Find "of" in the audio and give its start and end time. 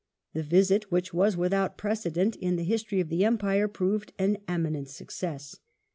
3.01-3.09